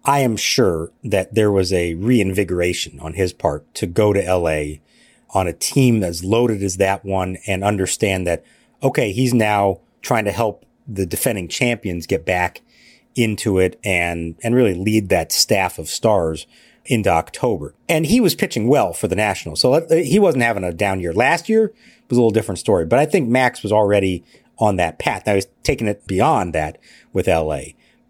[0.04, 4.78] I am sure that there was a reinvigoration on his part to go to LA
[5.30, 8.44] on a team as loaded as that one and understand that,
[8.82, 12.60] okay, he's now trying to help the defending champions get back
[13.14, 16.46] into it and, and really lead that staff of stars
[16.86, 17.74] into October.
[17.88, 19.60] And he was pitching well for the Nationals.
[19.60, 21.12] So uh, he wasn't having a down year.
[21.12, 21.72] Last year
[22.08, 24.24] was a little different story, but I think Max was already
[24.58, 25.24] on that path.
[25.26, 26.78] Now he's taking it beyond that
[27.12, 27.60] with LA.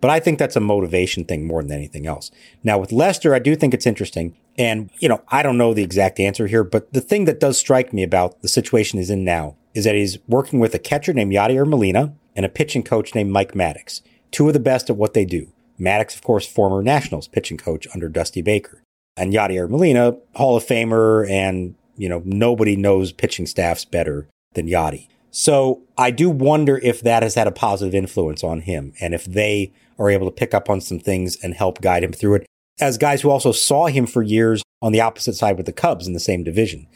[0.03, 2.33] But I think that's a motivation thing more than anything else.
[2.65, 4.37] Now with Lester, I do think it's interesting.
[4.59, 7.57] And, you know, I don't know the exact answer here, but the thing that does
[7.57, 11.13] strike me about the situation he's in now is that he's working with a catcher
[11.13, 14.97] named Yadier Molina and a pitching coach named Mike Maddux, two of the best at
[14.97, 15.53] what they do.
[15.79, 18.83] Maddux, of course, former Nationals pitching coach under Dusty Baker.
[19.17, 24.67] And Yadier Molina, Hall of Famer, and, you know, nobody knows pitching staffs better than
[24.67, 25.07] Yadi.
[25.33, 29.25] So I do wonder if that has had a positive influence on him and if
[29.25, 32.47] they are able to pick up on some things and help guide him through it
[32.81, 36.07] as guys who also saw him for years on the opposite side with the Cubs
[36.07, 36.87] in the same division.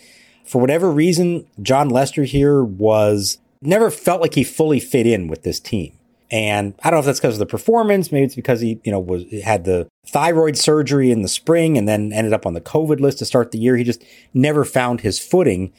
[0.44, 5.42] For whatever reason, Jon Lester here was never felt like he fully fit in with
[5.42, 5.92] this team.
[6.30, 8.10] And I don't know if that's because of the performance.
[8.10, 11.88] Maybe it's because he, you know, was had the thyroid surgery in the spring and
[11.88, 13.76] then ended up on the COVID list to start the year.
[13.76, 15.72] He just never found his footing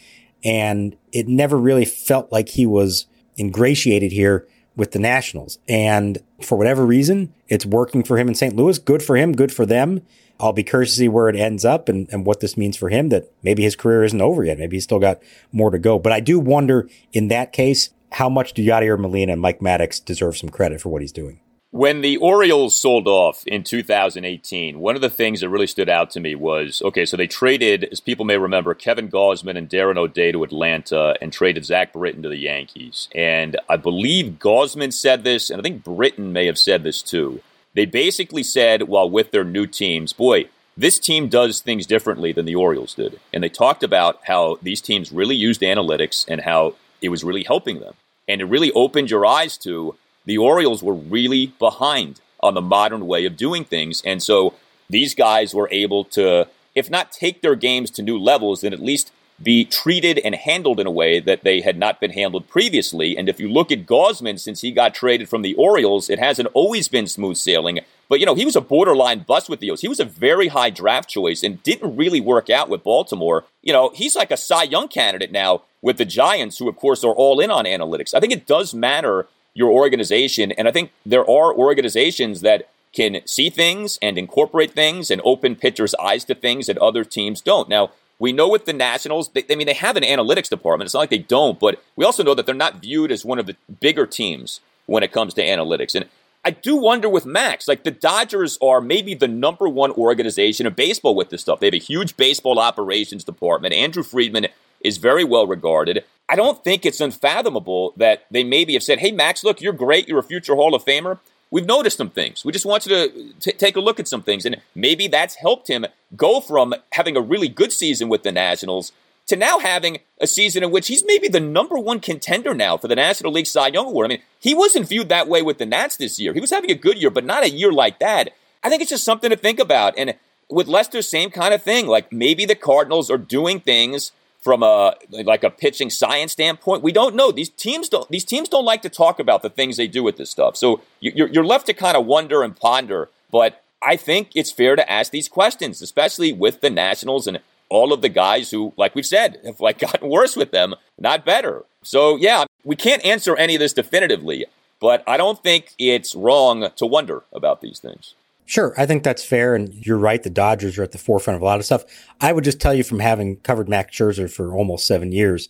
[0.44, 3.06] and it never really felt like he was
[3.38, 5.60] ingratiated here with the Nationals.
[5.68, 8.56] And for whatever reason, it's working for him in St.
[8.56, 8.78] Louis.
[8.78, 9.34] Good for him.
[9.34, 10.02] Good for them.
[10.40, 12.90] I'll be curious to see where it ends up and, and what this means for
[12.90, 14.60] him that maybe his career isn't over yet.
[14.60, 15.20] Maybe he's still got
[15.52, 15.98] more to go.
[15.98, 20.04] But I do wonder in that case, how much do Yadier Molina and Mike Maddux
[20.04, 21.40] deserve some credit for what he's doing?
[21.72, 26.10] When the Orioles sold off in 2018, one of the things that really stood out
[26.12, 29.98] to me was okay, so they traded, as people may remember, Kevin Gausman and Darren
[29.98, 33.10] O'Day to Atlanta and traded Zach Britton to the Yankees.
[33.14, 37.42] And I believe Gausman said this, and I think Britton may have said this too.
[37.74, 40.46] They basically said, while with their new teams, boy,
[40.78, 43.20] this team does things differently than the Orioles did.
[43.34, 47.44] And they talked about how these teams really used analytics and how it was really
[47.44, 47.96] helping them.
[48.26, 49.96] And it really opened your eyes to
[50.28, 54.04] the Orioles were really behind on the modern way of doing things.
[54.06, 54.54] And so
[54.90, 58.80] these guys were able to, if not take their games to new levels, then at
[58.80, 59.12] least
[59.42, 63.18] be treated and handled in a way that they had not been handled previously.
[63.18, 66.50] And if you look at Gausman, since he got traded from the Orioles, it hasn't
[66.54, 67.80] always been smooth sailing.
[68.10, 69.82] But, you know, he was a borderline bust with the O's.
[69.82, 73.46] He was a very high draft choice and didn't really work out with Baltimore.
[73.62, 77.04] You know, he's like a Cy Young candidate now with the Giants, who, of course,
[77.04, 78.14] are all in on analytics.
[78.14, 80.52] I think it does matter your organization.
[80.52, 85.56] And I think there are organizations that can see things and incorporate things and open
[85.56, 87.68] pitchers' eyes to things that other teams don't.
[87.68, 87.90] Now,
[88.20, 90.88] we know with the Nationals, they, I mean, they have an analytics department.
[90.88, 93.40] It's not like they don't, but we also know that they're not viewed as one
[93.40, 95.96] of the bigger teams when it comes to analytics.
[95.96, 96.06] And
[96.46, 100.74] I do wonder with Max, like the Dodgers are maybe the number one organization in
[100.74, 101.60] baseball with this stuff.
[101.60, 103.74] They have a huge baseball operations department.
[103.74, 104.48] Andrew Friedman
[104.82, 106.04] is very well regarded.
[106.30, 110.08] I don't think it's unfathomable that they maybe have said, hey, Max, look, you're great.
[110.08, 111.20] You're a future Hall of Famer.
[111.50, 112.44] We've noticed some things.
[112.44, 114.46] We just want you to t- take a look at some things.
[114.46, 115.86] And maybe that's helped him
[116.18, 118.92] go from having a really good season with the Nationals
[119.28, 122.88] to now having a season in which he's maybe the number one contender now for
[122.88, 124.08] the National League Cy Young Award.
[124.08, 126.34] I mean, he wasn't viewed that way with the Nats this year.
[126.34, 128.34] He was having a good year, but not a year like that.
[128.64, 129.94] I think it's just something to think about.
[129.98, 130.16] And
[130.50, 131.88] with Lester, same kind of thing.
[131.88, 134.12] Like maybe the Cardinals are doing things
[134.42, 136.84] from a like a pitching science standpoint.
[136.84, 137.32] We don't know.
[137.32, 138.08] These teams don't.
[138.10, 140.56] These teams don't like to talk about the things they do with this stuff.
[140.56, 143.10] So you're you're left to kind of wonder and ponder.
[143.32, 147.92] But I think it's fair to ask these questions, especially with the Nationals and all
[147.92, 151.66] of the guys who, like we've said, have like gotten worse with them, not better.
[151.84, 154.46] So yeah, we can't answer any of this definitively,
[154.80, 158.14] but I don't think it's wrong to wonder about these things.
[158.48, 160.24] Sure, I think that's fair, and you're right.
[160.24, 161.84] The Dodgers are at the forefront of a lot of stuff.
[162.22, 165.50] I would just tell you from having covered Max Scherzer for almost seven years,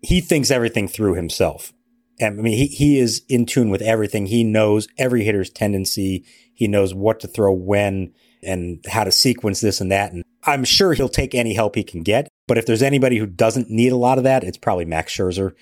[0.00, 1.74] he thinks everything through himself.
[2.18, 4.26] And I mean, he, he is in tune with everything.
[4.26, 6.24] He knows every hitter's tendency.
[6.54, 10.12] He knows what to throw when and how to sequence this and that.
[10.12, 12.28] And I'm sure he'll take any help he can get.
[12.48, 15.52] But if there's anybody who doesn't need a lot of that, it's probably Max Scherzer.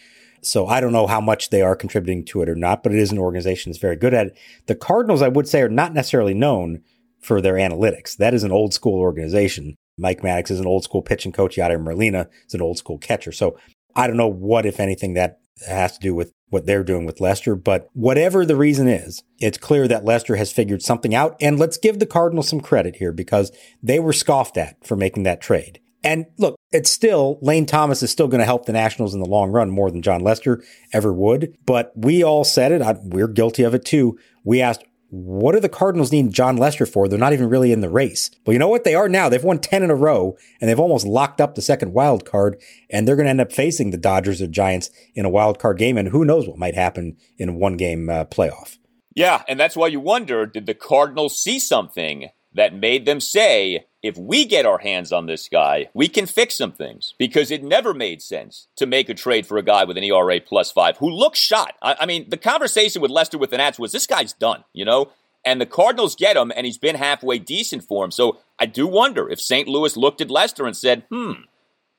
[0.42, 2.98] So I don't know how much they are contributing to it or not, but it
[2.98, 4.38] is an organization that's very good at it.
[4.66, 6.82] The Cardinals, I would say, are not necessarily known
[7.20, 8.16] for their analytics.
[8.16, 9.76] That is an old school organization.
[9.98, 11.56] Mike Maddux is an old school pitching coach.
[11.56, 13.32] Yadier Molina is an old school catcher.
[13.32, 13.58] So
[13.94, 17.20] I don't know what, if anything, that has to do with what they're doing with
[17.20, 17.54] Lester.
[17.54, 21.36] But whatever the reason is, it's clear that Lester has figured something out.
[21.40, 25.24] And let's give the Cardinals some credit here because they were scoffed at for making
[25.24, 25.80] that trade.
[26.02, 29.28] And look, it's still, Lane Thomas is still going to help the Nationals in the
[29.28, 31.56] long run more than Jon Lester ever would.
[31.66, 32.82] But we all said it.
[32.82, 34.18] I, we're guilty of it too.
[34.44, 37.08] We asked, what do the Cardinals need Jon Lester for?
[37.08, 38.30] They're not even really in the race.
[38.46, 38.84] Well, you know what?
[38.84, 39.28] They are now.
[39.28, 42.60] They've won 10 in a row and they've almost locked up the second wild card
[42.88, 45.78] and they're going to end up facing the Dodgers or Giants in a wild card
[45.78, 45.98] game.
[45.98, 48.78] And who knows what might happen in a one game uh, playoff.
[49.16, 49.42] Yeah.
[49.48, 54.16] And that's why you wonder, did the Cardinals see something that made them say, if
[54.16, 57.92] we get our hands on this guy, we can fix some things because it never
[57.92, 61.10] made sense to make a trade for a guy with an ERA plus five who
[61.10, 61.74] looks shot.
[61.82, 64.84] I, I, mean, the conversation with Lester with the Nats was this guy's done, you
[64.84, 65.10] know?
[65.44, 68.10] And the Cardinals get him, and he's been halfway decent for him.
[68.10, 69.66] So I do wonder if St.
[69.68, 71.32] Louis looked at Lester and said, hmm,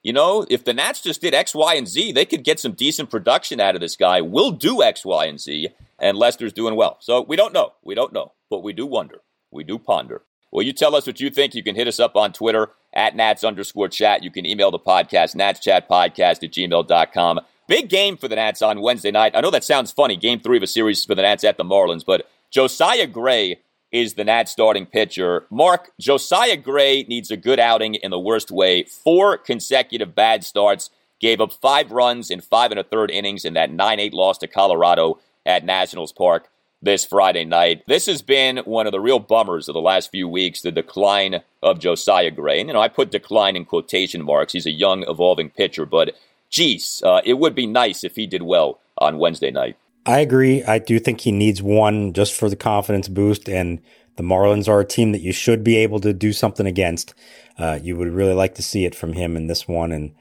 [0.04, 2.74] you know, if the Nats just did X, Y, and Z, they could get some
[2.74, 4.22] decent production out of this guy.
[4.22, 6.98] We'll do X, Y, and Z, and Lester's doing well.
[7.00, 7.74] So we don't know.
[7.84, 9.22] We don't know, but we do wonder.
[9.52, 10.24] We do ponder.
[10.52, 11.56] Well, you tell us what you think.
[11.56, 14.24] You can hit us up on Twitter at Nats underscore chat.
[14.24, 17.40] You can email the podcast, natschatpodcast at gmail.com.
[17.68, 19.32] Big game for the Nats on Wednesday night.
[19.34, 21.64] I know that sounds funny, game three of a series for the Nats at the
[21.64, 23.62] Marlins, but Josiah Gray
[23.94, 25.46] is the Nats starting pitcher.
[25.50, 28.84] Mark, Josiah Gray needs a good outing in the worst way.
[28.84, 30.90] Four consecutive bad starts,
[31.22, 34.38] gave up five runs in five and a third innings in that 9 8 loss
[34.40, 36.50] to Colorado at Nationals Park
[36.82, 37.84] this Friday night.
[37.88, 41.42] This has been one of the real bummers of the last few weeks, the decline
[41.62, 42.60] of Josiah Gray.
[42.60, 44.54] And, you know, I put decline in quotation marks.
[44.54, 46.16] He's a young, evolving pitcher, but
[46.50, 49.78] geez, uh, it would be nice if he did well on Wednesday night.
[50.06, 50.64] I agree.
[50.64, 53.48] I do think he needs one just for the confidence boost.
[53.48, 53.80] And
[54.16, 57.14] the Marlins are a team that you should be able to do something against.
[57.60, 59.92] Uh, you would really like to see it from him in this one.
[59.92, 60.16] And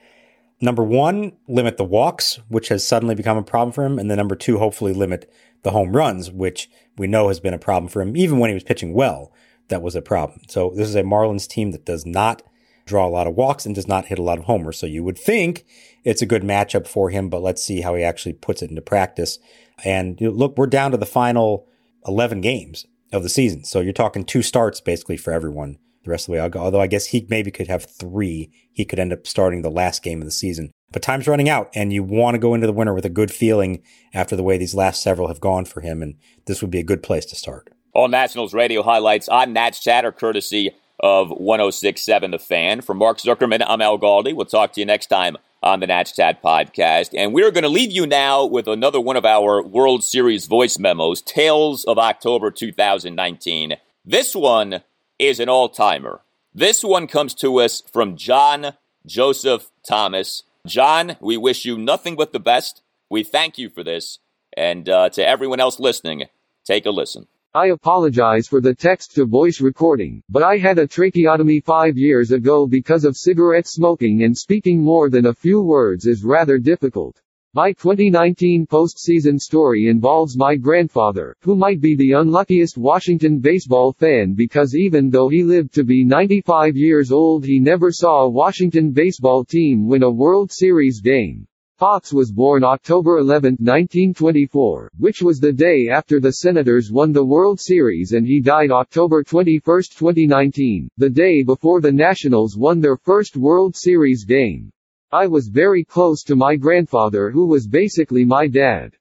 [0.61, 3.99] number one, limit the walks, which has suddenly become a problem for him.
[3.99, 5.31] And then number two, hopefully limit
[5.63, 8.15] the home runs, which we know has been a problem for him.
[8.15, 9.33] Even when he was pitching well,
[9.69, 10.41] that was a problem.
[10.47, 12.43] So this is a Marlins team that does not
[12.85, 14.77] draw a lot of walks and does not hit a lot of homers.
[14.77, 15.65] So you would think
[16.03, 18.81] it's a good matchup for him, but let's see how he actually puts it into
[18.81, 19.39] practice.
[19.83, 21.67] And look, we're down to the final
[22.07, 23.63] 11 games of the season.
[23.63, 26.39] So you're talking two starts basically for everyone the rest of the way.
[26.39, 26.59] I'll go.
[26.59, 28.51] Although I guess he maybe could have three.
[28.71, 30.71] He could end up starting the last game of the season.
[30.91, 33.31] But time's running out and you want to go into the winter with a good
[33.31, 33.81] feeling
[34.13, 36.01] after the way these last several have gone for him.
[36.01, 37.71] And this would be a good place to start.
[37.93, 42.81] All Nationals radio highlights on Nats Chatter, courtesy of 1067 The Fan.
[42.81, 44.35] For Mark Zuckerman, I'm Al Galdi.
[44.35, 47.09] We'll talk to you next time on the Nats Chat podcast.
[47.15, 50.79] And we're going to leave you now with another one of our World Series voice
[50.79, 53.75] memos, Tales of October 2019.
[54.05, 54.81] This one
[55.21, 56.21] is an all timer.
[56.51, 58.73] This one comes to us from John
[59.05, 60.41] Joseph Thomas.
[60.65, 62.81] John, we wish you nothing but the best.
[63.07, 64.17] We thank you for this.
[64.57, 66.23] And uh, to everyone else listening,
[66.65, 67.27] take a listen.
[67.53, 72.31] I apologize for the text to voice recording, but I had a tracheotomy five years
[72.31, 77.21] ago because of cigarette smoking and speaking more than a few words is rather difficult.
[77.53, 84.35] My 2019 postseason story involves my grandfather, who might be the unluckiest Washington baseball fan
[84.35, 88.91] because even though he lived to be 95 years old he never saw a Washington
[88.91, 91.45] baseball team win a World Series game.
[91.77, 97.25] Pops was born October 11, 1924, which was the day after the Senators won the
[97.25, 99.61] World Series and he died October 21,
[99.93, 104.71] 2019, the day before the Nationals won their first World Series game.
[105.13, 108.93] I was very close to my grandfather who was basically my dad.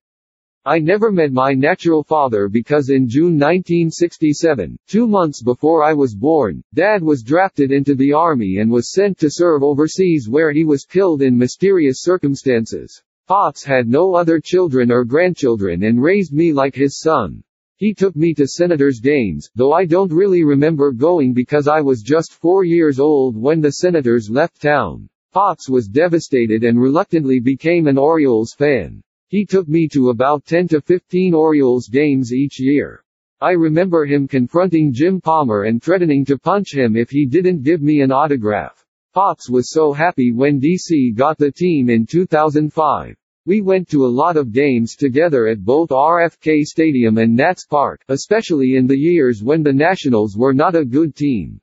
[0.65, 6.17] I never met my natural father because in June 1967, two months before I was
[6.17, 10.65] born, Dad was drafted into the army and was sent to serve overseas where he
[10.65, 13.01] was killed in mysterious circumstances.
[13.29, 17.41] Pops had no other children or grandchildren and raised me like his son.
[17.77, 22.03] He took me to Senators games, though I don't really remember going because I was
[22.03, 25.09] just four years old when the Senators left town.
[25.33, 29.01] Pops was devastated and reluctantly became an Orioles fan.
[29.29, 33.05] He took me to about 10 to 15 Orioles games each year.
[33.41, 37.81] I remember him confronting Jim Palmer and threatening to punch him if he didn't give
[37.81, 38.85] me an autograph.
[39.15, 43.15] Pops was so happy when DC got the team in 2005.
[43.47, 48.03] We went to a lot of games together at both RFK Stadium and Nats Park,
[48.09, 51.61] especially in the years when the Nationals were not a good team.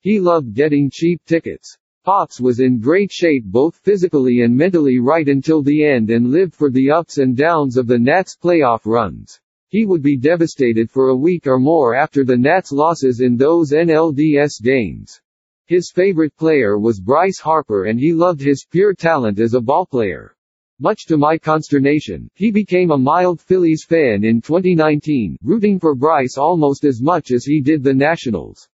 [0.00, 1.76] He loved getting cheap tickets.
[2.02, 6.54] Pops was in great shape both physically and mentally right until the end and lived
[6.54, 9.38] for the ups and downs of the Nats playoff runs.
[9.68, 13.72] He would be devastated for a week or more after the Nats losses in those
[13.72, 15.20] NLDS games.
[15.66, 20.30] His favorite player was Bryce Harper and he loved his pure talent as a ballplayer.
[20.78, 26.38] Much to my consternation, he became a mild Phillies fan in 2019, rooting for Bryce
[26.38, 28.69] almost as much as he did the Nationals.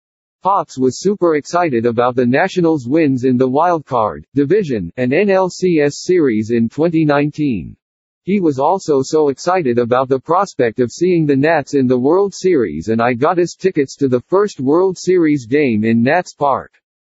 [0.43, 6.51] Pops was super excited about the Nationals' wins in the wildcard, division, and NLCS series
[6.51, 7.77] in 2019.
[8.23, 12.33] He was also so excited about the prospect of seeing the Nats in the World
[12.33, 16.73] Series and I got his tickets to the first World Series game in Nats Park.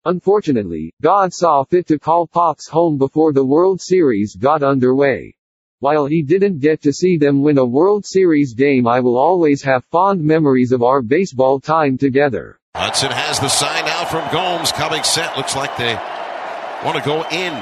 [0.05, 5.35] Unfortunately, God saw fit to call Pops home before the World Series got underway.
[5.79, 9.63] While he didn't get to see them win a World Series game I will always
[9.63, 12.59] have fond memories of our baseball time together.
[12.75, 14.75] Hudson has the sign out from Gomes.
[14.75, 15.37] Coming set.
[15.37, 15.95] Looks like they
[16.83, 17.55] want to go in.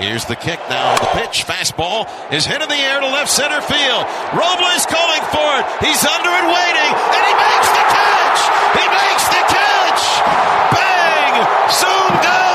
[0.00, 0.96] Here's the kick now.
[0.96, 4.02] The pitch, fastball is hit in the air to left center field.
[4.32, 5.64] Robles calling for it.
[5.84, 8.40] He's under and waiting, and he makes the catch.
[8.72, 10.02] He makes the catch.
[10.72, 11.34] Bang!
[11.68, 12.47] Zoomed out.